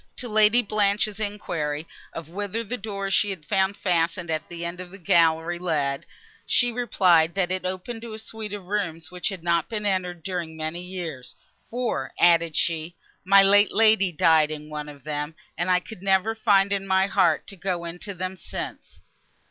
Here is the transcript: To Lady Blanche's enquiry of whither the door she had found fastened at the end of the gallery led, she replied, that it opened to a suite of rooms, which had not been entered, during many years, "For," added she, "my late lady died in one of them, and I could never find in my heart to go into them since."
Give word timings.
To 0.17 0.27
Lady 0.27 0.63
Blanche's 0.63 1.19
enquiry 1.19 1.87
of 2.11 2.27
whither 2.27 2.63
the 2.63 2.75
door 2.75 3.11
she 3.11 3.29
had 3.29 3.45
found 3.45 3.77
fastened 3.77 4.31
at 4.31 4.49
the 4.49 4.65
end 4.65 4.79
of 4.79 4.89
the 4.89 4.97
gallery 4.97 5.59
led, 5.59 6.07
she 6.47 6.71
replied, 6.71 7.35
that 7.35 7.51
it 7.51 7.65
opened 7.65 8.01
to 8.01 8.13
a 8.13 8.17
suite 8.17 8.55
of 8.55 8.65
rooms, 8.65 9.11
which 9.11 9.29
had 9.29 9.43
not 9.43 9.69
been 9.69 9.85
entered, 9.85 10.23
during 10.23 10.57
many 10.57 10.81
years, 10.81 11.35
"For," 11.69 12.13
added 12.19 12.55
she, 12.55 12.95
"my 13.23 13.43
late 13.43 13.71
lady 13.73 14.11
died 14.11 14.49
in 14.49 14.71
one 14.71 14.89
of 14.89 15.03
them, 15.03 15.35
and 15.55 15.69
I 15.69 15.79
could 15.79 16.01
never 16.01 16.33
find 16.33 16.73
in 16.73 16.87
my 16.87 17.05
heart 17.05 17.45
to 17.45 17.55
go 17.55 17.85
into 17.85 18.15
them 18.15 18.35
since." 18.35 19.01